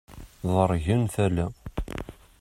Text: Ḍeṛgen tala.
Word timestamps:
Ḍeṛgen 0.53 1.01
tala. 1.13 1.47